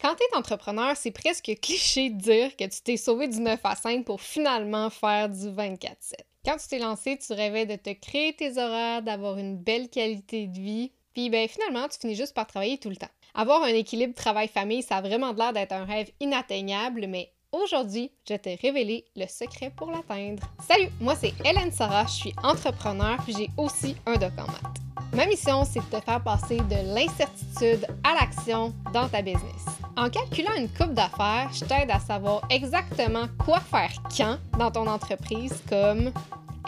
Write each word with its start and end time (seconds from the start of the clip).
Quand 0.00 0.14
tu 0.14 0.22
es 0.22 0.38
entrepreneur, 0.38 0.96
c'est 0.96 1.10
presque 1.10 1.52
cliché 1.60 2.08
de 2.08 2.16
dire 2.16 2.56
que 2.56 2.64
tu 2.64 2.80
t'es 2.80 2.96
sauvé 2.96 3.28
du 3.28 3.38
9 3.38 3.60
à 3.64 3.76
5 3.76 4.06
pour 4.06 4.22
finalement 4.22 4.88
faire 4.88 5.28
du 5.28 5.48
24-7. 5.48 6.14
Quand 6.42 6.56
tu 6.56 6.68
t'es 6.68 6.78
lancé, 6.78 7.18
tu 7.18 7.34
rêvais 7.34 7.66
de 7.66 7.76
te 7.76 7.90
créer 7.90 8.32
tes 8.32 8.56
horaires, 8.56 9.02
d'avoir 9.02 9.36
une 9.36 9.58
belle 9.58 9.90
qualité 9.90 10.46
de 10.46 10.58
vie, 10.58 10.90
puis 11.12 11.28
ben 11.28 11.46
finalement, 11.46 11.86
tu 11.86 11.98
finis 11.98 12.14
juste 12.14 12.32
par 12.32 12.46
travailler 12.46 12.78
tout 12.78 12.88
le 12.88 12.96
temps. 12.96 13.10
Avoir 13.34 13.62
un 13.62 13.74
équilibre 13.74 14.14
travail-famille, 14.14 14.82
ça 14.82 14.96
a 14.96 15.00
vraiment 15.02 15.34
l'air 15.34 15.52
d'être 15.52 15.72
un 15.72 15.84
rêve 15.84 16.10
inatteignable, 16.18 17.06
mais 17.06 17.34
aujourd'hui, 17.52 18.10
je 18.26 18.36
t'ai 18.36 18.54
révélé 18.54 19.04
le 19.16 19.26
secret 19.26 19.70
pour 19.76 19.90
l'atteindre. 19.90 20.42
Salut, 20.66 20.88
moi 20.98 21.14
c'est 21.14 21.34
Hélène 21.44 21.72
Sarah, 21.72 22.06
je 22.06 22.12
suis 22.12 22.34
entrepreneur, 22.42 23.18
puis 23.22 23.34
j'ai 23.36 23.50
aussi 23.58 23.96
un 24.06 24.16
doc 24.16 24.32
en 24.38 24.46
maths. 24.46 24.89
Ma 25.12 25.26
mission, 25.26 25.64
c'est 25.64 25.80
de 25.80 25.98
te 25.98 26.04
faire 26.04 26.22
passer 26.22 26.58
de 26.58 26.94
l'incertitude 26.94 27.84
à 28.04 28.14
l'action 28.14 28.72
dans 28.92 29.08
ta 29.08 29.22
business. 29.22 29.64
En 29.96 30.08
calculant 30.08 30.54
une 30.56 30.68
coupe 30.68 30.94
d'affaires, 30.94 31.50
je 31.52 31.64
t'aide 31.64 31.90
à 31.90 31.98
savoir 31.98 32.42
exactement 32.48 33.26
quoi 33.44 33.58
faire 33.58 33.90
quand 34.16 34.38
dans 34.56 34.70
ton 34.70 34.86
entreprise, 34.86 35.62
comme 35.68 36.12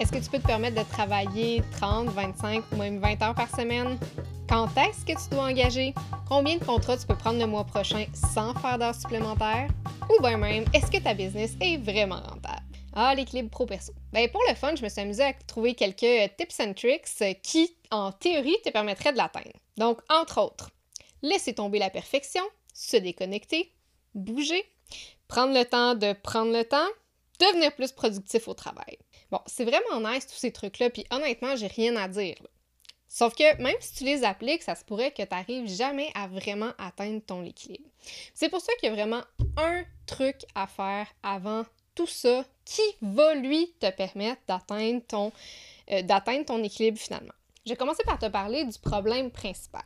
est-ce 0.01 0.10
que 0.10 0.18
tu 0.18 0.28
peux 0.28 0.38
te 0.38 0.46
permettre 0.46 0.82
de 0.82 0.88
travailler 0.91 1.62
30, 1.78 2.09
25 2.09 2.65
ou 2.73 2.77
même 2.77 2.98
20 2.98 3.23
heures 3.23 3.34
par 3.34 3.48
semaine? 3.48 3.96
Quand 4.48 4.68
est-ce 4.77 5.04
que 5.04 5.23
tu 5.23 5.30
dois 5.30 5.45
engager? 5.45 5.95
Combien 6.29 6.56
de 6.56 6.65
contrats 6.65 6.96
tu 6.96 7.06
peux 7.06 7.15
prendre 7.15 7.38
le 7.38 7.46
mois 7.46 7.65
prochain 7.65 8.06
sans 8.12 8.54
faire 8.54 8.77
d'heures 8.77 8.95
supplémentaires? 8.95 9.68
Ou 10.10 10.20
bien 10.20 10.37
même, 10.37 10.65
est-ce 10.74 10.90
que 10.90 10.98
ta 10.98 11.15
business 11.15 11.52
est 11.60 11.77
vraiment 11.77 12.16
rentable? 12.16 12.62
Ah, 12.95 13.15
l'équilibre 13.15 13.48
pro-perso. 13.48 13.93
Ben, 14.12 14.29
pour 14.29 14.43
le 14.48 14.54
fun, 14.54 14.74
je 14.77 14.82
me 14.82 14.88
suis 14.88 15.01
amusée 15.01 15.23
à 15.23 15.32
trouver 15.32 15.74
quelques 15.74 16.37
tips 16.37 16.60
and 16.60 16.74
tricks 16.74 17.40
qui, 17.43 17.74
en 17.92 18.10
théorie, 18.10 18.56
te 18.64 18.70
permettraient 18.70 19.12
de 19.12 19.19
l'atteindre. 19.19 19.52
Donc, 19.77 20.01
entre 20.10 20.41
autres, 20.41 20.70
laisser 21.23 21.55
tomber 21.55 21.78
la 21.78 21.91
perfection, 21.91 22.42
se 22.74 22.96
déconnecter, 22.96 23.73
bouger, 24.15 24.65
prendre 25.28 25.55
le 25.55 25.65
temps 25.65 25.95
de 25.95 26.12
prendre 26.15 26.52
le 26.52 26.65
temps, 26.65 26.88
devenir 27.38 27.74
plus 27.74 27.93
productif 27.93 28.48
au 28.48 28.54
travail. 28.54 28.98
Bon, 29.30 29.40
c'est 29.46 29.65
vraiment 29.65 30.10
nice 30.10 30.26
tous 30.26 30.37
ces 30.37 30.52
trucs-là, 30.52 30.90
puis 30.90 31.07
honnêtement, 31.10 31.54
j'ai 31.57 31.68
rien 31.68 31.95
à 31.96 32.09
dire. 32.09 32.37
Sauf 33.09 33.35
que 33.35 33.60
même 33.60 33.76
si 33.80 33.95
tu 33.95 34.04
les 34.04 34.24
appliques, 34.24 34.63
ça 34.63 34.74
se 34.74 34.85
pourrait 34.85 35.10
que 35.10 35.23
tu 35.23 35.29
n'arrives 35.30 35.68
jamais 35.68 36.10
à 36.15 36.29
vraiment 36.29 36.73
atteindre 36.79 37.20
ton 37.20 37.45
équilibre. 37.45 37.88
C'est 38.32 38.48
pour 38.48 38.63
ça 38.63 38.73
qu'il 38.80 38.88
y 38.88 38.93
a 38.93 38.95
vraiment 38.95 39.23
un 39.59 39.85
truc 40.07 40.37
à 40.54 40.66
faire 40.66 41.07
avant 41.23 41.65
tout 41.95 42.07
ça 42.07 42.45
qui 42.65 42.82
va 43.02 43.35
lui 43.35 43.74
te 43.80 43.90
permettre 43.90 44.40
d'atteindre 44.48 45.02
ton, 45.07 45.30
euh, 45.90 46.01
d'atteindre 46.01 46.46
ton 46.46 46.63
équilibre 46.63 46.98
finalement. 46.98 47.35
Je 47.65 47.71
vais 47.71 47.77
commencer 47.77 48.02
par 48.05 48.18
te 48.18 48.27
parler 48.27 48.65
du 48.65 48.79
problème 48.79 49.30
principal. 49.30 49.85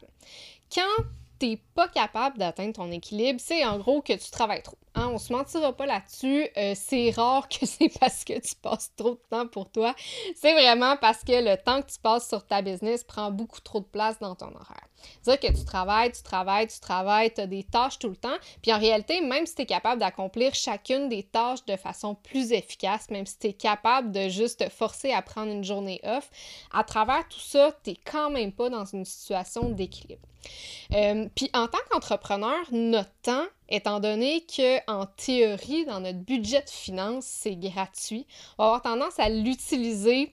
Quand 0.75 1.05
t'es 1.39 1.61
pas 1.75 1.89
capable 1.89 2.39
d'atteindre 2.39 2.73
ton 2.73 2.91
équilibre, 2.91 3.41
c'est 3.43 3.65
en 3.65 3.79
gros 3.79 4.01
que 4.01 4.15
tu 4.15 4.31
travailles 4.31 4.63
trop. 4.63 4.79
Hein? 4.95 5.11
On 5.13 5.19
se 5.19 5.33
mentira 5.33 5.75
pas 5.75 5.85
là-dessus. 5.85 6.49
Euh, 6.57 6.73
c'est 6.75 7.11
rare 7.11 7.49
que 7.49 7.67
c'est 7.67 7.91
parce 8.01 8.25
que 8.25 8.39
tu 8.41 8.55
passes 8.57 8.93
trop 8.97 9.11
de 9.11 9.21
temps 9.29 9.47
pour 9.47 9.71
toi. 9.71 9.95
C'est 10.35 10.55
vraiment 10.55 10.97
parce 10.97 11.23
que 11.23 11.33
le 11.33 11.63
temps 11.63 11.83
que 11.83 11.91
tu 11.91 11.99
passes 11.99 12.29
sur 12.29 12.47
ta 12.47 12.63
business 12.63 13.05
prend 13.05 13.31
beaucoup 13.31 13.61
trop 13.61 13.81
de 13.81 13.87
place 13.87 14.19
dans 14.19 14.35
ton 14.35 14.55
horaire. 14.55 14.89
C'est-à-dire 15.23 15.51
que 15.51 15.57
tu 15.57 15.65
travailles, 15.65 16.13
tu 16.13 16.23
travailles, 16.23 16.67
tu 16.69 16.81
travailles, 16.81 17.33
tu 17.33 17.41
as 17.41 17.47
des 17.47 17.65
tâches 17.65 17.99
tout 17.99 18.09
le 18.09 18.17
temps. 18.17 18.37
Puis 18.63 18.73
en 18.73 18.79
réalité, 18.79 19.21
même 19.21 19.47
si 19.47 19.55
tu 19.55 19.63
es 19.63 19.67
capable 19.67 20.01
d'accomplir 20.01 20.55
chacune 20.55 21.09
des 21.09 21.23
tâches 21.23 21.65
de 21.67 21.77
façon 21.77 22.15
plus 22.15 22.53
efficace, 22.53 23.11
même 23.11 23.27
si 23.27 23.39
tu 23.39 23.49
es 23.49 23.53
capable 23.53 24.13
de 24.13 24.29
juste 24.29 24.61
te 24.65 24.71
forcer 24.71 25.13
à 25.13 25.23
prendre 25.23 25.53
une 25.53 25.65
journée 25.65 26.01
off, 26.05 26.31
à 26.73 26.85
travers 26.85 27.27
tout 27.29 27.41
ça, 27.41 27.73
tu 27.83 27.91
n'es 27.91 27.97
quand 28.05 28.31
même 28.31 28.53
pas 28.53 28.71
dans 28.71 28.85
une 28.85 29.05
situation 29.05 29.71
d'équilibre. 29.71 30.23
Euh, 30.95 31.29
puis 31.35 31.51
en 31.55 31.67
tant 31.67 31.79
qu'entrepreneur, 31.91 32.65
notre 32.71 33.11
temps, 33.23 33.47
étant 33.69 34.01
donné 34.01 34.43
que 34.43 34.79
en 34.91 35.07
théorie, 35.07 35.85
dans 35.85 36.01
notre 36.01 36.19
budget 36.19 36.63
de 36.63 36.71
finances, 36.71 37.25
c'est 37.25 37.57
gratuit, 37.57 38.27
on 38.59 38.63
va 38.63 38.67
avoir 38.67 38.83
tendance 38.83 39.19
à 39.19 39.29
l'utiliser 39.29 40.33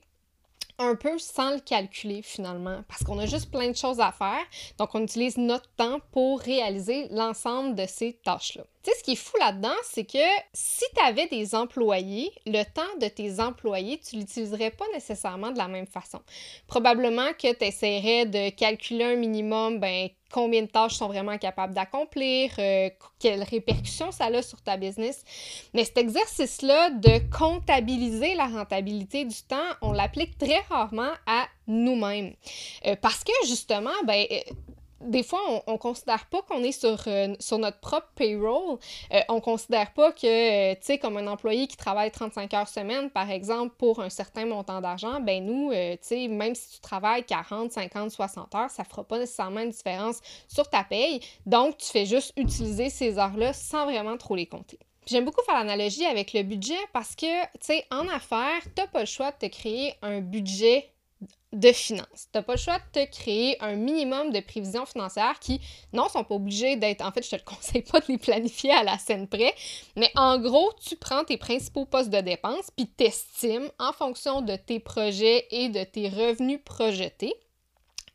un 0.79 0.95
peu 0.95 1.17
sans 1.19 1.51
le 1.51 1.59
calculer 1.59 2.22
finalement, 2.22 2.84
parce 2.88 3.03
qu'on 3.03 3.19
a 3.19 3.25
juste 3.25 3.51
plein 3.51 3.69
de 3.69 3.75
choses 3.75 4.00
à 4.00 4.11
faire. 4.11 4.44
Donc, 4.78 4.95
on 4.95 5.03
utilise 5.03 5.38
notre 5.38 5.69
temps 5.75 6.00
pour 6.11 6.39
réaliser 6.39 7.07
l'ensemble 7.09 7.75
de 7.75 7.85
ces 7.85 8.13
tâches-là. 8.23 8.63
Tu 8.83 8.91
sais, 8.91 8.97
ce 8.97 9.03
qui 9.03 9.11
est 9.13 9.16
fou 9.16 9.38
là-dedans, 9.39 9.75
c'est 9.83 10.03
que 10.03 10.17
si 10.51 10.83
tu 10.94 11.01
avais 11.01 11.27
des 11.27 11.55
employés, 11.55 12.31
le 12.45 12.63
temps 12.63 12.81
de 12.99 13.07
tes 13.07 13.39
employés, 13.39 13.97
tu 13.97 14.17
l'utiliserais 14.17 14.71
pas 14.71 14.83
nécessairement 14.94 15.51
de 15.51 15.57
la 15.57 15.69
même 15.69 15.88
façon. 15.88 16.19
Probablement 16.67 17.31
que 17.31 17.53
tu 17.53 17.63
essaierais 17.63 18.25
de 18.25 18.49
calculer 18.49 19.05
un 19.05 19.16
minimum, 19.16 19.79
ben, 19.79 20.09
combien 20.33 20.63
de 20.63 20.67
tâches 20.67 20.95
sont 20.95 21.07
vraiment 21.07 21.38
capables 21.38 21.73
d'accomplir, 21.73 22.51
euh, 22.59 22.89
quelles 23.19 23.43
répercussions 23.43 24.11
ça 24.11 24.25
a 24.25 24.41
sur 24.41 24.61
ta 24.61 24.75
business. 24.75 25.23
Mais 25.73 25.85
cet 25.85 25.99
exercice-là 25.99 26.89
de 26.89 27.22
comptabiliser 27.38 28.35
la 28.35 28.47
rentabilité 28.47 29.23
du 29.23 29.43
temps, 29.47 29.69
on 29.81 29.93
l'applique 29.93 30.38
très 30.38 30.59
rarement 30.69 31.11
à 31.25 31.47
nous-mêmes. 31.67 32.33
Euh, 32.85 32.95
parce 33.01 33.23
que 33.23 33.31
justement, 33.47 33.91
ben, 34.05 34.25
euh, 34.29 34.39
des 35.03 35.24
fois, 35.24 35.40
on, 35.68 35.74
ne 35.74 35.78
considère 35.78 36.25
pas 36.28 36.41
qu'on 36.41 36.64
est 36.64 36.72
sur, 36.72 36.97
euh, 37.08 37.36
sur 37.40 37.58
notre 37.58 37.80
propre 37.80 38.09
payroll. 38.16 38.53
On 38.53 38.80
euh, 39.14 39.19
on 39.30 39.41
considère 39.41 39.94
pas 39.94 40.12
que, 40.12 40.25
euh, 40.72 40.75
tu 40.75 40.86
sais, 40.86 40.97
comme 40.97 41.18
un 41.18 41.28
employé 41.28 41.68
qui 41.68 41.78
travaille 41.78 42.12
35 42.12 42.53
heures 42.53 42.68
semaine, 42.68 43.09
par 43.09 43.30
exemple, 43.30 43.75
pour 43.78 44.00
un 44.02 44.09
certain 44.09 44.46
montant 44.46 44.81
d'argent, 44.81 45.19
ben 45.19 45.44
nous, 45.44 45.72
tu 45.72 45.97
sais, 46.02 46.28
même 46.28 46.56
si 46.56 46.75
tu 46.75 46.80
travailles 46.80 47.24
40, 47.24 47.72
50, 47.72 48.12
60 48.12 48.56
heures, 48.56 48.69
ça 48.69 48.84
fera 48.84 49.03
pas 49.03 49.19
nécessairement 49.19 49.62
une 49.62 49.72
différence 49.72 50.19
sur 50.47 50.69
ta 50.69 50.84
paye. 50.84 51.20
Donc, 51.46 51.78
tu 51.78 51.88
fais 51.88 52.06
juste 52.06 52.34
utiliser 52.38 52.90
ces 52.90 53.18
heures-là 53.18 53.53
sans 53.53 53.85
vraiment 53.85 54.18
trop 54.18 54.35
les 54.35 54.46
compter. 54.46 54.80
J'aime 55.06 55.25
beaucoup 55.25 55.44
faire 55.44 55.56
l'analogie 55.56 56.06
avec 56.06 56.31
le 56.34 56.44
budget 56.44 56.78
parce 56.94 57.16
que, 57.16 57.41
tu 57.44 57.59
sais, 57.62 57.85
en 57.91 58.08
affaires, 58.08 58.62
tu 58.64 58.81
n'as 58.81 58.88
pas 58.88 59.02
le 59.02 59.06
choix 59.06 59.31
de 59.31 59.47
te 59.47 59.52
créer 59.52 59.96
un 60.02 60.22
budget 60.22 60.90
de 61.51 61.72
finances. 61.72 62.28
Tu 62.31 62.38
n'as 62.38 62.41
pas 62.41 62.53
le 62.53 62.59
choix 62.59 62.79
de 62.79 63.00
te 63.00 63.11
créer 63.11 63.61
un 63.61 63.75
minimum 63.75 64.31
de 64.31 64.39
prévisions 64.39 64.85
financières 64.85 65.39
qui, 65.39 65.61
non, 65.94 66.09
sont 66.09 66.23
pas 66.23 66.35
obligées 66.35 66.75
d'être. 66.75 67.06
En 67.06 67.11
fait, 67.11 67.23
je 67.23 67.29
te 67.29 67.35
le 67.35 67.41
conseille 67.45 67.84
pas 67.84 68.00
de 68.00 68.06
les 68.07 68.17
planifier 68.17 68.72
à 68.72 68.84
la 68.84 68.97
scène 68.97 69.28
près, 69.28 69.53
mais 69.95 70.11
en 70.16 70.39
gros, 70.39 70.72
tu 70.84 70.95
prends 70.95 71.23
tes 71.23 71.38
principaux 71.38 71.85
postes 71.85 72.09
de 72.09 72.22
dépenses 72.22 72.72
puis 72.75 72.88
t'estimes 72.88 73.69
en 73.79 73.94
fonction 73.94 74.41
de 74.41 74.56
tes 74.56 74.79
projets 74.79 75.47
et 75.51 75.69
de 75.69 75.84
tes 75.84 76.09
revenus 76.09 76.59
projetés 76.63 77.34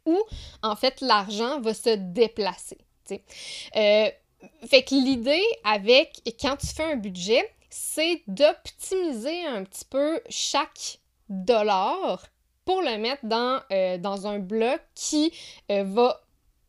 où, 0.04 0.18
en 0.62 0.74
fait, 0.74 1.00
l'argent 1.00 1.60
va 1.60 1.74
se 1.74 1.94
déplacer. 1.96 2.78
Euh, 3.10 4.10
fait 4.66 4.82
que 4.82 4.94
l'idée 4.94 5.44
avec, 5.64 6.22
quand 6.40 6.56
tu 6.56 6.66
fais 6.66 6.84
un 6.84 6.96
budget, 6.96 7.48
c'est 7.70 8.22
d'optimiser 8.26 9.44
un 9.46 9.64
petit 9.64 9.84
peu 9.84 10.20
chaque 10.28 10.98
dollar 11.28 12.24
pour 12.68 12.82
le 12.82 12.98
mettre 12.98 13.24
dans, 13.24 13.62
euh, 13.72 13.96
dans 13.96 14.26
un 14.26 14.40
bloc 14.40 14.78
qui 14.94 15.32
euh, 15.70 15.84
va 15.84 16.20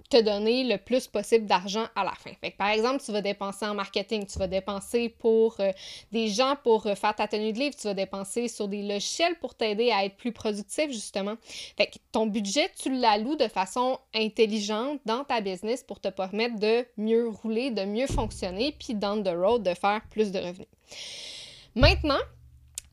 te 0.09 0.21
donner 0.21 0.63
le 0.63 0.77
plus 0.77 1.07
possible 1.07 1.45
d'argent 1.45 1.87
à 1.93 2.05
la 2.05 2.13
fin. 2.13 2.31
Fait 2.39 2.51
par 2.51 2.69
exemple, 2.69 3.03
tu 3.03 3.11
vas 3.11 3.21
dépenser 3.21 3.65
en 3.65 3.73
marketing, 3.73 4.25
tu 4.25 4.39
vas 4.39 4.47
dépenser 4.47 5.09
pour 5.09 5.59
euh, 5.59 5.73
des 6.13 6.29
gens 6.29 6.55
pour 6.63 6.83
faire 6.83 7.13
ta 7.13 7.27
tenue 7.27 7.51
de 7.51 7.59
livre, 7.59 7.75
tu 7.75 7.85
vas 7.85 7.93
dépenser 7.93 8.47
sur 8.47 8.69
des 8.69 8.81
logiciels 8.81 9.35
pour 9.41 9.55
t'aider 9.55 9.91
à 9.91 10.05
être 10.05 10.15
plus 10.15 10.31
productif, 10.31 10.89
justement. 10.89 11.35
Fait 11.75 11.87
que 11.87 11.97
ton 12.13 12.27
budget, 12.27 12.71
tu 12.81 12.97
l'alloues 12.97 13.35
de 13.35 13.49
façon 13.49 13.99
intelligente 14.15 15.01
dans 15.05 15.25
ta 15.25 15.41
business 15.41 15.83
pour 15.83 15.99
te 15.99 16.07
permettre 16.07 16.59
de 16.59 16.85
mieux 16.95 17.27
rouler, 17.27 17.71
de 17.71 17.83
mieux 17.83 18.07
fonctionner, 18.07 18.73
puis 18.79 18.95
down 18.95 19.21
the 19.21 19.35
road, 19.35 19.63
de 19.63 19.73
faire 19.73 19.99
plus 20.11 20.31
de 20.31 20.39
revenus. 20.39 20.67
Maintenant, 21.75 22.19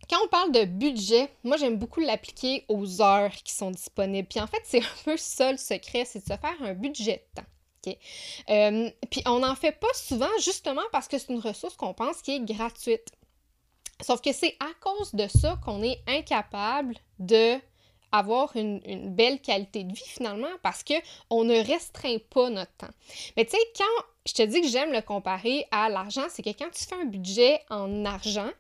quand 0.09 0.19
on 0.25 0.29
parle 0.29 0.53
de 0.53 0.65
budget, 0.65 1.31
moi 1.45 1.57
j'aime 1.57 1.77
beaucoup 1.77 2.01
l'appliquer 2.01 2.65
aux 2.69 3.03
heures 3.03 3.33
qui 3.33 3.53
sont 3.53 3.71
disponibles. 3.71 4.29
Puis 4.29 4.41
en 4.41 4.47
fait, 4.47 4.63
c'est 4.65 4.81
un 4.83 5.05
peu 5.05 5.17
ça 5.17 5.53
le 5.53 5.59
secret, 5.59 6.05
c'est 6.05 6.21
de 6.21 6.25
se 6.25 6.39
faire 6.39 6.57
un 6.63 6.75
budget 6.75 7.25
de 7.35 7.41
temps. 7.41 7.49
Euh, 8.51 8.91
puis 9.11 9.23
on 9.27 9.41
n'en 9.41 9.55
fait 9.55 9.73
pas 9.73 9.93
souvent 9.95 10.27
justement 10.43 10.83
parce 10.91 11.07
que 11.07 11.19
c'est 11.19 11.33
une 11.33 11.39
ressource 11.39 11.77
qu'on 11.77 11.95
pense 11.95 12.23
qui 12.23 12.35
est 12.35 12.41
gratuite. 12.41 13.13
Sauf 14.01 14.21
que 14.21 14.33
c'est 14.33 14.57
à 14.61 14.69
cause 14.81 15.15
de 15.15 15.27
ça 15.29 15.59
qu'on 15.65 15.83
est 15.83 16.01
incapable 16.07 16.97
de 17.19 17.59
avoir 18.13 18.57
une, 18.57 18.81
une, 18.87 19.15
belle 19.15 19.41
qualité 19.41 19.85
de 19.85 19.93
vie 19.93 20.05
finalement 20.07 20.51
parce 20.63 20.85
qu'on 20.85 21.45
ne 21.45 21.57
restreint 21.65 22.19
pas 22.31 22.51
notre 22.51 22.73
temps. 22.77 22.91
Mais 23.37 23.45
tu 23.45 23.53
sais, 23.53 23.63
quand 23.77 24.05
je 24.27 24.33
te 24.33 24.43
dis 24.43 24.61
que 24.61 24.69
j'aime 24.69 24.93
le 24.93 25.03
comparer 25.03 25.67
à 25.71 25.89
l'argent, 25.89 26.25
c'est 26.31 26.43
que 26.43 26.51
quand 26.51 26.71
tu 26.71 26.85
fais 26.85 26.95
un 26.95 27.05
budget 27.05 27.61
en 27.71 28.05
argent, 28.05 28.51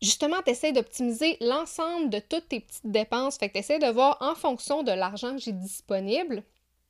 justement, 0.00 0.42
tu 0.44 0.50
essaies 0.50 0.72
d'optimiser 0.72 1.36
l'ensemble 1.40 2.10
de 2.10 2.18
toutes 2.18 2.48
tes 2.48 2.60
petites 2.60 2.86
dépenses. 2.86 3.36
Fait 3.38 3.48
que 3.48 3.54
tu 3.54 3.58
essaies 3.60 3.78
de 3.78 3.86
voir 3.86 4.16
en 4.20 4.34
fonction 4.34 4.82
de 4.82 4.92
l'argent 4.92 5.32
que 5.32 5.42
j'ai 5.42 5.52
disponible 5.52 6.42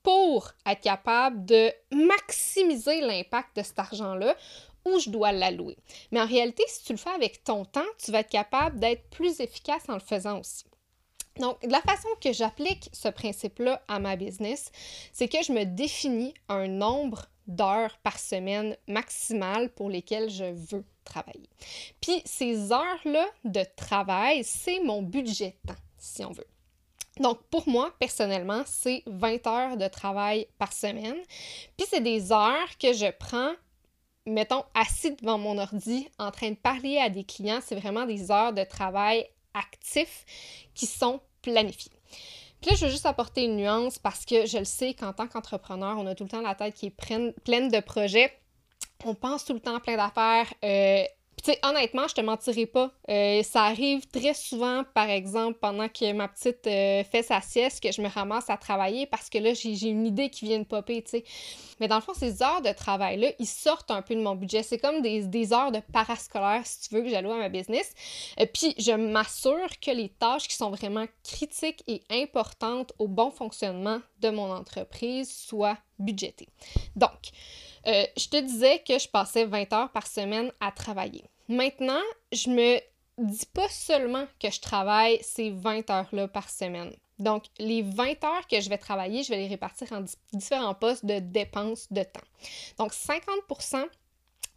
pour 0.03 0.53
être 0.67 0.81
capable 0.81 1.45
de 1.45 1.71
maximiser 1.93 3.01
l'impact 3.01 3.57
de 3.57 3.63
cet 3.63 3.79
argent-là 3.79 4.37
où 4.85 4.99
je 4.99 5.11
dois 5.11 5.33
l'allouer. 5.33 5.77
Mais 6.13 6.21
en 6.21 6.27
réalité, 6.27 6.63
si 6.69 6.85
tu 6.85 6.93
le 6.93 6.99
fais 6.99 7.11
avec 7.11 7.45
ton 7.45 7.65
temps, 7.65 7.81
tu 8.03 8.11
vas 8.11 8.21
être 8.21 8.31
capable 8.31 8.79
d'être 8.79 9.09
plus 9.11 9.41
efficace 9.41 9.83
en 9.89 9.95
le 9.95 10.01
faisant 10.01 10.41
aussi. 10.41 10.65
Donc, 11.39 11.57
la 11.63 11.81
façon 11.81 12.09
que 12.21 12.33
j'applique 12.33 12.91
ce 12.93 13.09
principe-là 13.09 13.83
à 13.87 14.01
ma 14.01 14.17
business, 14.17 14.73
c'est 15.13 15.29
que 15.29 15.43
je 15.43 15.53
me 15.53 15.65
définis 15.65 16.35
un 16.49 16.67
nombre 16.67 17.27
d'heures 17.47 17.97
par 18.03 18.19
semaine 18.19 18.77
maximale 18.89 19.71
pour 19.71 19.89
lesquelles 19.89 20.31
je 20.31 20.45
veux 20.45 20.85
Puis 22.01 22.23
ces 22.25 22.73
heures-là 22.73 23.27
de 23.45 23.65
travail, 23.77 24.45
c'est 24.45 24.81
mon 24.81 25.03
budget 25.03 25.57
temps, 25.67 25.75
si 25.99 26.25
on 26.25 26.33
veut. 26.33 26.47
Donc, 27.21 27.43
pour 27.51 27.69
moi, 27.69 27.93
personnellement, 27.99 28.63
c'est 28.67 29.03
20 29.07 29.47
heures 29.47 29.77
de 29.77 29.89
travail 29.89 30.47
par 30.59 30.73
semaine. 30.73 31.17
Puis, 31.77 31.87
c'est 31.91 32.01
des 32.01 32.33
heures 32.33 32.79
que 32.81 32.93
je 32.93 33.11
prends, 33.19 33.53
mettons, 34.25 34.65
assis 34.75 35.17
devant 35.17 35.39
mon 35.39 35.59
ordi, 35.59 36.09
en 36.19 36.31
train 36.31 36.51
de 36.51 36.57
parler 36.57 36.99
à 36.99 37.11
des 37.11 37.25
clients. 37.25 37.59
C'est 37.61 37.75
vraiment 37.75 38.07
des 38.07 38.31
heures 38.31 38.53
de 38.53 38.63
travail 38.63 39.27
actifs 39.55 40.25
qui 40.75 40.87
sont 40.87 41.21
planifiées. 41.43 41.93
Puis 42.61 42.71
là, 42.71 42.77
je 42.77 42.87
veux 42.87 42.91
juste 42.91 43.07
apporter 43.07 43.45
une 43.45 43.57
nuance 43.57 43.99
parce 43.99 44.25
que 44.25 44.47
je 44.47 44.59
le 44.59 44.65
sais 44.65 44.95
qu'en 44.95 45.13
tant 45.13 45.29
qu'entrepreneur, 45.29 45.97
on 45.99 46.07
a 46.07 46.15
tout 46.15 46.25
le 46.25 46.31
temps 46.31 46.41
la 46.41 46.55
tête 46.55 46.75
qui 46.75 46.87
est 46.87 46.91
pleine 46.91 47.69
de 47.69 47.81
projets. 47.81 48.33
On 49.05 49.15
pense 49.15 49.45
tout 49.45 49.55
le 49.55 49.61
temps 49.61 49.79
plein 49.81 49.97
d'affaires. 49.97 50.53
Euh, 50.65 51.05
tu 51.45 51.53
honnêtement, 51.63 52.09
je 52.09 52.15
te 52.15 52.21
mentirai 52.21 52.67
pas. 52.67 52.91
Euh, 53.09 53.45
ça 53.45 53.63
arrive 53.63 54.07
très 54.09 54.35
souvent, 54.35 54.83
par 54.93 55.09
exemple, 55.09 55.59
pendant 55.61 55.89
que 55.89 56.13
ma 56.13 56.27
petite 56.27 56.67
euh, 56.67 57.05
fait 57.05 57.23
sa 57.23 57.41
sieste, 57.41 57.81
que 57.81 57.93
je 57.93 58.03
me 58.03 58.09
ramasse 58.09 58.51
à 58.51 58.57
travailler 58.57 59.07
parce 59.07 59.31
que 59.31 59.39
là, 59.39 59.55
j'ai 59.55 59.89
une 59.89 60.05
idée 60.05 60.31
qui 60.31 60.47
vient 60.47 60.59
de 60.59 60.65
popper, 60.65 61.01
tu 61.03 61.11
sais. 61.11 61.25
Mais 61.79 61.87
dans 61.87 61.95
le 61.95 62.01
fond, 62.03 62.13
ces 62.13 62.43
heures 62.43 62.61
de 62.61 62.73
travail-là, 62.73 63.29
ils 63.39 63.47
sortent 63.47 63.93
un 63.93 64.03
peu 64.03 64.17
de 64.17 64.21
mon 64.21 64.35
budget. 64.35 64.65
C'est 64.65 64.79
comme 64.79 65.01
des, 65.01 65.53
heures 65.53 65.71
de 65.71 65.81
parascolaire, 65.93 66.67
si 66.67 66.89
tu 66.89 66.95
veux, 66.97 67.03
que 67.03 67.09
j'alloue 67.09 67.31
à 67.31 67.39
ma 67.39 67.49
business. 67.49 67.95
Puis, 68.53 68.75
je 68.79 68.91
m'assure 68.91 69.79
que 69.81 69.93
les 69.93 70.09
tâches 70.09 70.49
qui 70.49 70.57
sont 70.57 70.71
vraiment 70.71 71.07
critiques 71.23 71.85
et 71.87 72.03
importantes 72.11 72.93
au 72.99 73.07
bon 73.07 73.31
fonctionnement 73.31 74.01
de 74.21 74.31
mon 74.31 74.51
entreprise 74.51 75.33
soient 75.33 75.79
budgétées. 76.01 76.49
Donc, 76.97 77.31
euh, 77.87 78.05
je 78.17 78.29
te 78.29 78.41
disais 78.41 78.83
que 78.87 78.99
je 78.99 79.09
passais 79.09 79.45
20 79.45 79.73
heures 79.73 79.91
par 79.91 80.07
semaine 80.07 80.51
à 80.61 80.73
travailler. 80.73 81.25
Maintenant, 81.49 82.03
je 82.33 82.51
me 82.51 82.79
dis 83.19 83.47
pas 83.53 83.69
seulement 83.69 84.27
que 84.41 84.51
je 84.51 84.61
travaille 84.61 85.19
ces 85.23 85.51
20 85.51 85.91
heures-là 85.91 86.29
par 86.29 86.51
semaine. 86.51 86.93
Donc, 87.19 87.45
les 87.59 87.83
20 87.83 88.25
heures 88.25 88.47
que 88.47 88.61
je 88.61 88.69
vais 88.69 88.79
travailler, 88.79 89.23
je 89.23 89.31
vais 89.31 89.39
les 89.39 89.49
répartir 89.49 89.93
en 89.93 90.05
différents 90.33 90.75
postes 90.75 91.05
de 91.05 91.19
dépenses 91.19 91.93
de 91.93 92.03
temps. 92.03 92.21
Donc, 92.79 92.93
50 92.93 93.29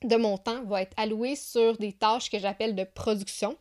de 0.04 0.16
mon 0.16 0.38
temps 0.38 0.64
va 0.64 0.82
être 0.82 0.94
alloué 0.98 1.36
sur 1.36 1.78
des 1.78 1.94
tâches 1.94 2.30
que 2.30 2.40
j'appelle 2.40 2.76
de 2.76 2.84
production. 2.84 3.56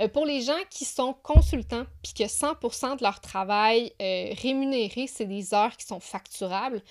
Euh, 0.00 0.08
pour 0.08 0.26
les 0.26 0.42
gens 0.42 0.52
qui 0.70 0.84
sont 0.84 1.14
consultants, 1.22 1.84
puis 2.02 2.12
que 2.14 2.24
100% 2.24 2.98
de 2.98 3.02
leur 3.02 3.20
travail 3.20 3.92
euh, 4.02 4.32
rémunéré, 4.42 5.06
c'est 5.06 5.24
des 5.24 5.54
heures 5.54 5.76
qui 5.76 5.86
sont 5.86 6.00
facturables, 6.00 6.82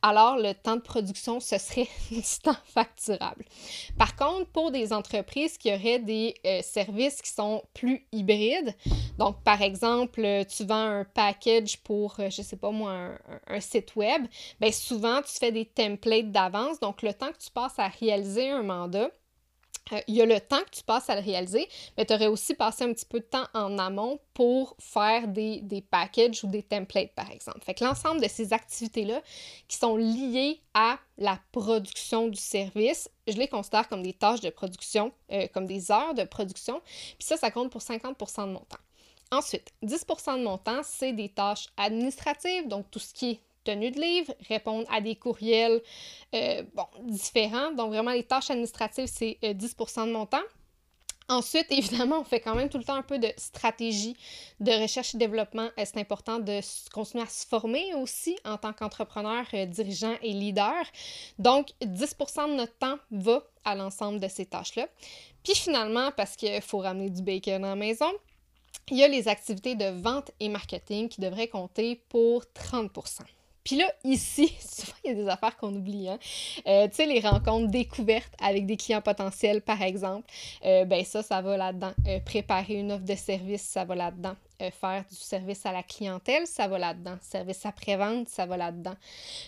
alors 0.00 0.36
le 0.36 0.52
temps 0.52 0.76
de 0.76 0.80
production, 0.80 1.40
ce 1.40 1.58
serait 1.58 1.88
du 2.10 2.22
temps 2.42 2.56
facturable. 2.64 3.44
Par 3.98 4.16
contre, 4.16 4.46
pour 4.50 4.70
des 4.70 4.92
entreprises 4.92 5.58
qui 5.58 5.72
auraient 5.72 5.98
des 5.98 6.34
euh, 6.46 6.60
services 6.62 7.20
qui 7.20 7.30
sont 7.30 7.62
plus 7.74 8.06
hybrides, 8.12 8.74
donc 9.18 9.42
par 9.42 9.60
exemple, 9.62 10.22
tu 10.48 10.64
vends 10.64 11.00
un 11.00 11.04
package 11.04 11.78
pour, 11.78 12.16
je 12.18 12.42
sais 12.42 12.56
pas 12.56 12.70
moi, 12.70 12.92
un, 12.92 13.18
un 13.48 13.60
site 13.60 13.96
web, 13.96 14.26
bien 14.60 14.72
souvent, 14.72 15.20
tu 15.22 15.32
fais 15.38 15.52
des 15.52 15.66
templates 15.66 16.30
d'avance, 16.30 16.78
donc 16.80 17.02
le 17.02 17.12
temps 17.12 17.30
que 17.32 17.38
tu 17.38 17.50
passes 17.50 17.78
à 17.78 17.88
réaliser 17.88 18.51
un 18.52 18.62
mandat, 18.62 19.10
euh, 19.92 20.00
il 20.06 20.14
y 20.14 20.22
a 20.22 20.26
le 20.26 20.40
temps 20.40 20.60
que 20.60 20.70
tu 20.70 20.84
passes 20.84 21.10
à 21.10 21.16
le 21.16 21.22
réaliser, 21.22 21.68
mais 21.96 22.06
tu 22.06 22.14
aurais 22.14 22.28
aussi 22.28 22.54
passé 22.54 22.84
un 22.84 22.92
petit 22.92 23.04
peu 23.04 23.18
de 23.18 23.24
temps 23.24 23.46
en 23.52 23.78
amont 23.78 24.20
pour 24.32 24.76
faire 24.78 25.28
des, 25.28 25.60
des 25.60 25.82
packages 25.82 26.44
ou 26.44 26.46
des 26.46 26.62
templates, 26.62 27.12
par 27.14 27.30
exemple. 27.30 27.60
Fait 27.62 27.74
que 27.74 27.84
l'ensemble 27.84 28.20
de 28.20 28.28
ces 28.28 28.52
activités-là 28.52 29.20
qui 29.68 29.76
sont 29.76 29.96
liées 29.96 30.60
à 30.74 30.98
la 31.18 31.38
production 31.50 32.28
du 32.28 32.38
service, 32.38 33.10
je 33.26 33.36
les 33.36 33.48
considère 33.48 33.88
comme 33.88 34.02
des 34.02 34.12
tâches 34.12 34.40
de 34.40 34.50
production, 34.50 35.12
euh, 35.32 35.46
comme 35.52 35.66
des 35.66 35.90
heures 35.90 36.14
de 36.14 36.24
production. 36.24 36.80
Puis 37.18 37.26
ça, 37.26 37.36
ça 37.36 37.50
compte 37.50 37.70
pour 37.70 37.80
50% 37.80 38.46
de 38.46 38.52
mon 38.52 38.60
temps. 38.60 38.78
Ensuite, 39.32 39.72
10% 39.82 40.38
de 40.38 40.44
mon 40.44 40.58
temps, 40.58 40.82
c'est 40.84 41.12
des 41.12 41.30
tâches 41.30 41.66
administratives, 41.76 42.68
donc 42.68 42.90
tout 42.90 42.98
ce 42.98 43.14
qui 43.14 43.30
est 43.30 43.40
tenue 43.64 43.90
de 43.90 44.00
livre, 44.00 44.32
répondre 44.48 44.86
à 44.90 45.00
des 45.00 45.16
courriels 45.16 45.80
euh, 46.34 46.62
bon, 46.74 46.86
différents. 47.04 47.72
Donc, 47.72 47.88
vraiment, 47.88 48.12
les 48.12 48.24
tâches 48.24 48.50
administratives, 48.50 49.06
c'est 49.06 49.38
10 49.42 49.44
euh, 49.44 50.06
de 50.06 50.12
mon 50.12 50.26
temps. 50.26 50.42
Ensuite, 51.28 51.66
évidemment, 51.70 52.20
on 52.20 52.24
fait 52.24 52.40
quand 52.40 52.54
même 52.54 52.68
tout 52.68 52.78
le 52.78 52.84
temps 52.84 52.94
un 52.94 53.02
peu 53.02 53.18
de 53.18 53.32
stratégie 53.36 54.16
de 54.60 54.72
recherche 54.72 55.14
et 55.14 55.18
développement. 55.18 55.68
Euh, 55.78 55.84
c'est 55.84 55.98
important 55.98 56.38
de 56.38 56.60
continuer 56.92 57.24
à 57.24 57.28
se 57.28 57.46
former 57.46 57.94
aussi 57.94 58.36
en 58.44 58.56
tant 58.56 58.72
qu'entrepreneur, 58.72 59.44
dirigeant 59.66 60.16
et 60.22 60.32
leader. 60.32 60.84
Donc, 61.38 61.68
10 61.82 62.16
de 62.18 62.56
notre 62.56 62.76
temps 62.78 62.98
va 63.10 63.44
à 63.64 63.74
l'ensemble 63.74 64.20
de 64.20 64.28
ces 64.28 64.46
tâches-là. 64.46 64.88
Puis 65.44 65.54
finalement, 65.54 66.10
parce 66.16 66.36
qu'il 66.36 66.60
faut 66.62 66.78
ramener 66.78 67.10
du 67.10 67.22
bacon 67.22 67.64
à 67.64 67.68
la 67.68 67.76
maison, 67.76 68.12
il 68.90 68.98
y 68.98 69.04
a 69.04 69.08
les 69.08 69.28
activités 69.28 69.74
de 69.74 69.86
vente 69.86 70.30
et 70.40 70.48
marketing 70.48 71.08
qui 71.08 71.20
devraient 71.20 71.48
compter 71.48 72.02
pour 72.08 72.50
30 72.52 72.90
puis 73.64 73.76
là, 73.76 73.84
ici, 74.04 74.54
souvent, 74.60 74.96
il 75.04 75.10
y 75.10 75.12
a 75.12 75.14
des 75.14 75.28
affaires 75.28 75.56
qu'on 75.56 75.74
oublie. 75.74 76.08
Hein? 76.08 76.18
Euh, 76.66 76.88
tu 76.88 76.96
sais, 76.96 77.06
les 77.06 77.20
rencontres 77.20 77.70
découvertes 77.70 78.32
avec 78.40 78.66
des 78.66 78.76
clients 78.76 79.02
potentiels, 79.02 79.62
par 79.62 79.82
exemple, 79.82 80.26
euh, 80.64 80.84
ben 80.84 81.04
ça, 81.04 81.22
ça 81.22 81.40
va 81.40 81.56
là-dedans. 81.56 81.92
Euh, 82.06 82.20
préparer 82.20 82.74
une 82.74 82.92
offre 82.92 83.04
de 83.04 83.14
service, 83.14 83.62
ça 83.62 83.84
va 83.84 83.94
là-dedans. 83.94 84.36
faire 84.80 85.04
du 85.10 85.16
service 85.16 85.66
à 85.66 85.72
la 85.72 85.82
clientèle, 85.82 86.46
ça 86.46 86.68
va 86.68 86.78
là-dedans. 86.78 87.16
Service 87.20 87.66
après-vente, 87.66 88.28
ça 88.28 88.46
va 88.46 88.56
là-dedans. 88.56 88.94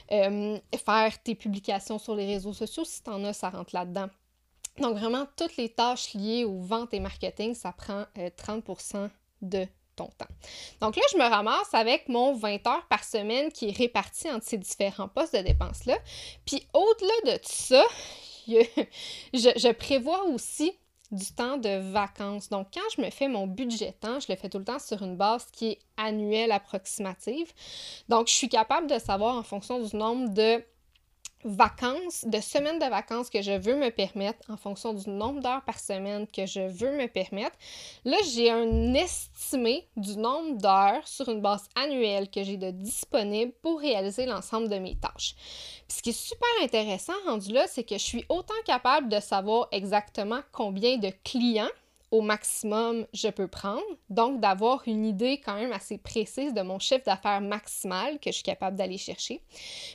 faire 0.09 1.23
tes 1.23 1.35
publications 1.35 1.99
sur 1.99 2.15
les 2.17 2.27
réseaux 2.27 2.53
sociaux, 2.53 2.85
si 2.85 3.03
tu 3.03 3.11
en 3.11 3.23
as, 3.25 3.33
ça 3.33 3.51
rentre 3.51 3.75
là-dedans. 3.75 4.09
Donc, 4.81 4.97
vraiment, 4.97 5.25
toutes 5.37 5.57
les 5.57 5.69
tâches 5.69 6.15
liées 6.15 6.45
aux 6.45 6.61
ventes 6.61 6.93
et 6.95 7.01
marketing, 7.01 7.55
ça 7.55 7.73
prend 7.73 8.07
30% 8.17 9.09
de 9.43 9.69
ton 9.97 10.07
temps. 10.19 10.29
Donc 10.81 10.97
là, 10.97 11.03
je 11.13 11.19
me 11.19 11.25
ramasse 11.25 11.73
avec 11.73 12.09
mon 12.09 12.35
20 12.35 12.67
heures 12.67 12.87
par 12.89 13.05
semaine 13.05 13.51
qui 13.51 13.69
est 13.69 13.77
réparti 13.77 14.31
entre 14.31 14.47
ces 14.47 14.59
différents 14.59 15.09
postes 15.09 15.35
de 15.35 15.43
dépenses-là. 15.43 15.97
Puis 16.45 16.67
au-delà 16.73 17.33
de 17.33 17.39
tout 17.39 17.53
ça, 17.53 17.85
je, 18.47 19.73
prévois 19.73 20.25
aussi 20.25 20.73
du 21.11 21.27
temps 21.33 21.57
de 21.57 21.93
vacances. 21.93 22.49
Donc, 22.49 22.69
quand 22.75 22.81
je 22.97 23.03
me 23.03 23.11
fais 23.11 23.29
mon 23.29 23.47
budget 23.47 23.93
temps, 23.93 24.21
je 24.21 24.27
le 24.31 24.37
fais 24.37 24.49
tout 24.49 24.59
le 24.59 24.65
temps 24.65 24.79
sur 24.79 25.03
une 25.03 25.17
base 25.17 25.47
qui 25.53 25.69
est 25.69 25.79
annuelle 25.97 26.53
approximative. 26.53 27.53
Donc, 28.09 28.29
je 28.29 28.33
suis 28.33 28.49
capable 28.49 28.89
de 28.89 28.99
savoir 28.99 29.37
en 29.37 29.43
fonction 29.43 29.81
du 29.81 29.97
nombre 29.97 30.29
de 30.31 30.63
vacances, 31.45 32.25
de 32.27 32.41
semaines 32.41 32.79
de 32.79 32.87
vacances 32.87 33.31
que 33.31 33.43
je 33.43 33.53
veux 33.53 33.77
me 33.77 33.91
permettre 33.91 34.51
en 34.51 34.57
fonction 34.57 34.93
du 34.95 35.09
nombre 35.11 35.41
d'heures 35.41 35.65
par 35.65 35.79
semaine 35.79 36.27
que 36.27 36.47
je 36.47 36.61
veux 36.61 36.97
me 36.97 37.07
permettre. 37.07 37.57
Là, 38.05 38.17
j'ai 38.33 38.51
un 38.51 38.95
estimé 38.95 39.87
du 39.97 40.17
nombre 40.17 40.59
d'heures 40.59 41.07
sur 41.07 41.29
une 41.29 41.41
base 41.41 41.69
annuelle 41.77 42.31
que 42.31 42.43
j'ai 42.43 42.57
de 42.57 42.71
disponible 42.71 43.53
pour 43.63 43.81
réaliser 43.81 44.27
l'ensemble 44.27 44.69
de 44.69 44.77
mes 44.77 44.97
tâches. 44.97 45.35
Ce 45.89 46.03
qui 46.03 46.11
est 46.11 46.13
super 46.13 46.49
intéressant 46.63 47.13
rendu 47.27 47.53
là, 47.53 47.67
c'est 47.69 47.85
que 47.85 47.97
je 47.97 48.03
suis 48.03 48.25
autant 48.29 48.55
capable 48.65 49.09
de 49.09 49.21
savoir 49.21 49.69
exactement 49.71 50.41
combien 50.53 50.97
de 50.97 51.13
clients 51.25 51.69
au 52.15 52.21
maximum 52.21 53.07
je 53.13 53.27
peux 53.27 53.49
prendre. 53.49 53.83
Donc, 54.09 54.39
d'avoir 54.39 54.87
une 54.87 55.05
idée 55.05 55.41
quand 55.45 55.55
même 55.55 55.73
assez 55.73 55.99
précise 55.99 56.55
de 56.55 56.63
mon 56.63 56.79
chiffre 56.79 57.05
d'affaires 57.05 57.41
maximal 57.41 58.21
que 58.21 58.31
je 58.31 58.37
suis 58.37 58.45
capable 58.45 58.77
d'aller 58.77 58.99
chercher. 58.99 59.43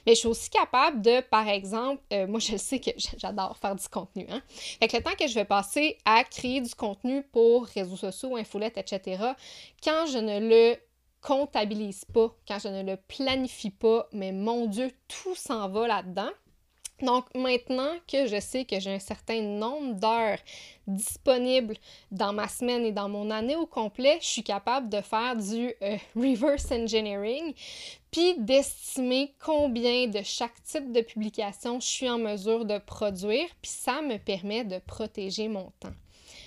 Mais 0.06 0.16
je 0.16 0.20
suis 0.20 0.28
aussi 0.28 0.50
capable 0.50 1.02
de, 1.02 1.22
par 1.22 1.48
exemple, 1.48 2.04
euh, 2.12 2.28
moi 2.28 2.42
je 2.42 2.58
sais 2.58 2.82
que 2.82 2.92
j'adore 3.18 3.56
faire 3.56 3.74
du 3.74 3.88
contenu. 3.88 4.26
Hein? 4.30 4.42
Fait 4.50 4.90
que 4.90 4.98
le 4.98 5.04
temps 5.04 5.16
que 5.18 5.28
je 5.28 5.34
vais 5.34 5.46
passer 5.46 5.98
à 6.04 6.26
créer 6.26 6.60
du 6.60 6.76
contenu 6.76 7.24
pour 7.24 7.66
réseaux 7.68 7.96
sociaux, 7.96 8.36
infolettes, 8.36 8.78
etc., 8.78 9.24
quand 9.82 10.06
je 10.12 10.18
ne 10.18 10.40
le 10.42 10.76
comptabilise 11.22 12.04
pas, 12.04 12.36
quand 12.46 12.60
je 12.60 12.68
ne 12.68 12.84
le 12.84 12.98
planifie 12.98 13.72
pas, 13.72 14.10
mais 14.12 14.34
mon 14.34 14.66
Dieu, 14.66 14.92
tout 15.08 15.36
s'en 15.36 15.70
va 15.70 15.88
là-dedans. 15.88 16.32
Donc 17.01 17.25
maintenant 17.36 17.94
que 18.08 18.27
je 18.27 18.39
sais 18.39 18.65
que 18.65 18.79
j'ai 18.79 18.94
un 18.94 19.00
certain 19.00 19.41
nombre 19.41 19.96
d'heures 19.96 20.39
disponibles 20.88 21.75
dans 22.12 22.34
ma 22.34 22.48
semaine 22.48 22.86
et 22.86 22.91
dans 22.91 23.10
mon 23.10 23.29
année 23.32 23.56
au 23.56 23.65
complet, 23.65 24.18
je 24.22 24.27
suis 24.27 24.44
capable 24.44 24.89
de 24.89 25.01
faire 25.01 25.36
du 25.36 25.74
euh, 25.82 25.98
reverse 26.15 26.72
engineering, 26.72 27.53
puis 28.12 28.36
d'estimer 28.39 29.34
combien 29.39 30.08
de 30.08 30.22
chaque 30.24 30.62
type 30.63 30.91
de 30.91 31.01
publication 31.01 31.79
je 31.79 31.88
suis 31.88 32.10
en 32.10 32.18
mesure 32.18 32.65
de 32.65 32.77
produire, 32.79 33.48
puis 33.62 33.72
ça 33.72 34.01
me 34.01 34.18
permet 34.18 34.63
de 34.63 34.79
protéger 34.79 35.48
mon 35.48 35.72
temps. 35.79 35.94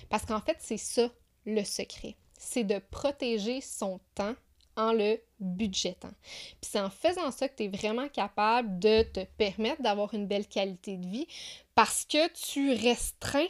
Parce 0.08 0.24
qu'en 0.24 0.40
fait, 0.40 0.56
c'est 0.60 0.76
ça 0.76 1.08
le 1.46 1.64
secret, 1.64 2.16
c'est 2.36 2.64
de 2.64 2.80
protéger 2.90 3.60
son 3.60 4.00
temps 4.14 4.34
en 4.76 4.92
le 4.92 5.20
budgétant. 5.40 6.12
Puis 6.60 6.70
c'est 6.70 6.80
en 6.80 6.90
faisant 6.90 7.30
ça 7.30 7.48
que 7.48 7.56
tu 7.56 7.64
es 7.64 7.68
vraiment 7.68 8.08
capable 8.08 8.78
de 8.78 9.02
te 9.02 9.24
permettre 9.36 9.82
d'avoir 9.82 10.14
une 10.14 10.26
belle 10.26 10.46
qualité 10.46 10.96
de 10.96 11.06
vie 11.06 11.26
parce 11.74 12.04
que 12.04 12.28
tu 12.32 12.72
restreins 12.72 13.48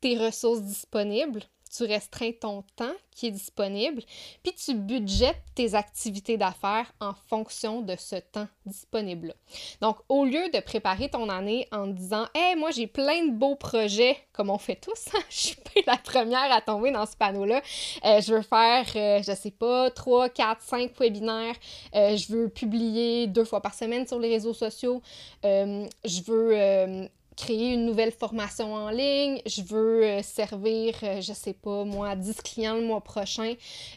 tes 0.00 0.18
ressources 0.18 0.62
disponibles, 0.62 1.42
tu 1.76 1.84
restreins 1.84 2.32
ton 2.32 2.62
temps 2.76 2.94
qui 3.10 3.28
est 3.28 3.30
disponible, 3.30 4.02
puis 4.42 4.52
tu 4.54 4.74
budgètes 4.74 5.42
tes 5.54 5.74
activités 5.74 6.36
d'affaires 6.36 6.92
en 7.00 7.14
fonction 7.28 7.80
de 7.80 7.94
ce 7.96 8.16
temps 8.16 8.48
disponible. 8.66 9.34
Donc, 9.80 9.98
au 10.08 10.24
lieu 10.24 10.50
de 10.52 10.60
préparer 10.60 11.08
ton 11.08 11.28
année 11.28 11.68
en 11.70 11.86
disant 11.86 12.26
Hey, 12.34 12.56
moi 12.56 12.70
j'ai 12.70 12.86
plein 12.86 13.26
de 13.26 13.32
beaux 13.32 13.54
projets, 13.54 14.16
comme 14.32 14.50
on 14.50 14.58
fait 14.58 14.76
tous, 14.76 15.08
hein, 15.14 15.20
je 15.30 15.36
suis 15.36 15.56
pas 15.56 15.80
la 15.86 15.96
première 15.96 16.52
à 16.52 16.60
tomber 16.60 16.90
dans 16.90 17.06
ce 17.06 17.16
panneau-là. 17.16 17.62
Euh, 18.04 18.20
je 18.20 18.34
veux 18.34 18.42
faire, 18.42 18.86
euh, 18.96 19.22
je 19.22 19.34
sais 19.34 19.50
pas, 19.50 19.90
3, 19.90 20.28
4, 20.28 20.62
5 20.62 20.98
webinaires. 20.98 21.56
Euh, 21.94 22.16
je 22.16 22.32
veux 22.32 22.48
publier 22.48 23.26
deux 23.26 23.44
fois 23.44 23.60
par 23.60 23.74
semaine 23.74 24.06
sur 24.06 24.18
les 24.18 24.28
réseaux 24.28 24.54
sociaux. 24.54 25.02
je 25.42 26.22
veux 26.26 27.08
créer 27.36 27.74
une 27.74 27.86
nouvelle 27.86 28.12
formation 28.12 28.74
en 28.74 28.90
ligne, 28.90 29.40
je 29.46 29.62
veux 29.62 30.04
euh, 30.04 30.22
servir, 30.22 30.94
euh, 31.02 31.20
je 31.20 31.32
sais 31.32 31.52
pas, 31.52 31.84
moi, 31.84 32.16
10 32.16 32.42
clients 32.42 32.76
le 32.76 32.86
mois 32.86 33.00
prochain. 33.00 33.54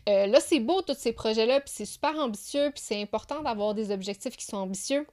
Euh, 0.10 0.28
là, 0.28 0.40
c'est 0.40 0.60
beau, 0.60 0.82
tous 0.82 0.96
ces 0.98 1.14
projets-là, 1.14 1.60
puis 1.62 1.72
c'est 1.74 1.86
super 1.86 2.16
ambitieux, 2.18 2.72
puis 2.72 2.84
c'est 2.84 3.02
important 3.02 3.42
d'avoir 3.42 3.74
des 3.74 3.92
objectifs 3.92 4.38
qui 4.38 4.46
sont 4.46 4.58
ambitieux. 4.58 5.06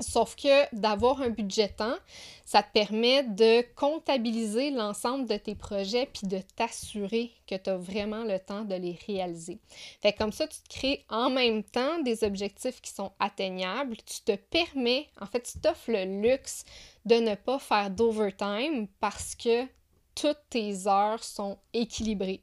Sauf 0.00 0.34
que 0.34 0.74
d'avoir 0.74 1.20
un 1.20 1.28
budget 1.28 1.68
temps, 1.68 1.96
ça 2.44 2.62
te 2.62 2.72
permet 2.72 3.22
de 3.22 3.62
comptabiliser 3.74 4.70
l'ensemble 4.70 5.28
de 5.28 5.36
tes 5.36 5.54
projets 5.54 6.06
puis 6.06 6.26
de 6.26 6.40
t'assurer 6.56 7.30
que 7.46 7.54
tu 7.54 7.70
as 7.70 7.76
vraiment 7.76 8.24
le 8.24 8.38
temps 8.38 8.64
de 8.64 8.74
les 8.74 8.98
réaliser. 9.06 9.58
Fait 10.00 10.12
comme 10.12 10.32
ça, 10.32 10.48
tu 10.48 10.58
te 10.60 10.68
crées 10.68 11.04
en 11.10 11.30
même 11.30 11.62
temps 11.62 12.00
des 12.02 12.24
objectifs 12.24 12.80
qui 12.80 12.92
sont 12.92 13.12
atteignables. 13.20 13.96
Tu 13.98 14.22
te 14.22 14.36
permets, 14.36 15.06
en 15.20 15.26
fait, 15.26 15.42
tu 15.42 15.58
t'offres 15.60 15.90
le 15.90 16.22
luxe 16.22 16.64
de 17.04 17.16
ne 17.16 17.34
pas 17.34 17.58
faire 17.58 17.90
d'overtime 17.90 18.88
parce 19.00 19.34
que 19.34 19.66
toutes 20.14 20.42
tes 20.50 20.86
heures 20.86 21.22
sont 21.22 21.58
équilibrées. 21.72 22.42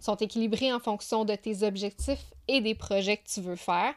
Sont 0.00 0.16
équilibrées 0.16 0.72
en 0.72 0.80
fonction 0.80 1.24
de 1.24 1.34
tes 1.34 1.62
objectifs 1.62 2.24
et 2.48 2.60
des 2.60 2.74
projets 2.74 3.16
que 3.16 3.28
tu 3.28 3.40
veux 3.40 3.56
faire. 3.56 3.94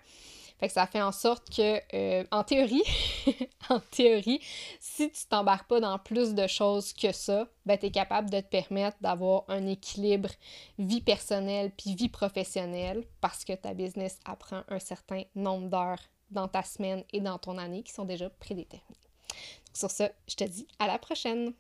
Fait 0.60 0.68
que 0.68 0.74
ça 0.74 0.88
fait 0.88 1.02
en 1.02 1.14
sorte 1.14 1.50
que, 1.50 1.82
euh, 1.94 2.26
en 2.32 2.44
théorie, 2.44 2.84
en 3.70 3.80
théorie, 3.80 4.42
si 4.80 5.10
tu 5.10 5.26
t'embarques 5.26 5.70
pas 5.70 5.80
dans 5.80 5.98
plus 5.98 6.34
de 6.34 6.48
choses 6.48 6.92
que 6.92 7.14
ça, 7.14 7.48
ben 7.66 7.78
tu 7.78 7.86
es 7.86 7.92
capable 7.92 8.30
de 8.30 8.42
te 8.42 8.48
permettre 8.48 8.98
d'avoir 9.00 9.44
un 9.48 9.66
équilibre 9.68 10.30
vie 10.78 11.02
personnelle 11.02 11.72
puis 11.78 11.96
vie 11.96 12.10
professionnelle 12.10 13.06
parce 13.22 13.46
que 13.46 13.54
ta 13.54 13.74
business 13.74 14.20
apprend 14.26 14.64
un 14.68 14.80
certain 14.80 15.24
nombre 15.34 15.70
d'heures 15.70 16.02
dans 16.30 16.48
ta 16.48 16.64
semaine 16.64 17.04
et 17.14 17.22
dans 17.22 17.38
ton 17.38 17.58
année 17.58 17.82
qui 17.82 17.94
sont 17.94 18.06
déjà 18.06 18.30
prédéterminées. 18.30 18.96
Sur 19.74 19.90
ce, 19.90 20.04
je 20.28 20.36
te 20.36 20.44
dis 20.44 20.68
à 20.80 20.88
la 20.88 21.00
prochaine! 21.00 21.54